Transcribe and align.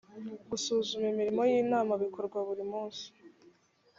gusuzuma 0.49 1.05
imirimo 1.13 1.41
y 1.51 1.53
‘inama 1.61 1.93
bikorwa 2.03 2.37
burimunsi. 2.47 3.05